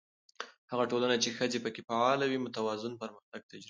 هغه 0.71 0.83
ټولنه 0.91 1.15
چې 1.23 1.29
ښځې 1.37 1.59
پکې 1.63 1.81
فعاله 1.89 2.25
وي، 2.27 2.39
متوازن 2.45 2.93
پرمختګ 3.01 3.41
تجربه 3.43 3.49
کوي. 3.49 3.59